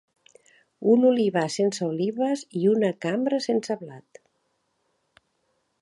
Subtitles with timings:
[0.93, 4.23] Un olivar sense olives i una cambra sense blat.